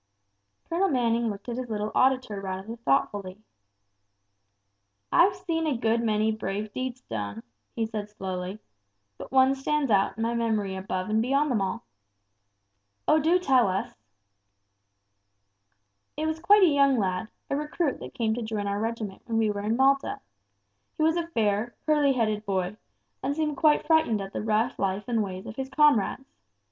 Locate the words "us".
13.67-13.95